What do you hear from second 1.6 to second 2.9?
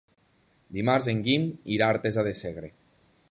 irà a Artesa de Segre.